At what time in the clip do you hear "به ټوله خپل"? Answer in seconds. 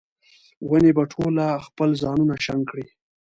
0.97-1.89